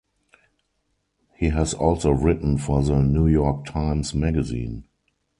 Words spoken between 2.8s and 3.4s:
the "New